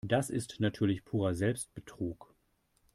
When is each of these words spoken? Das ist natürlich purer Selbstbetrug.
Das 0.03 0.31
ist 0.31 0.59
natürlich 0.59 1.05
purer 1.05 1.35
Selbstbetrug. 1.35 2.33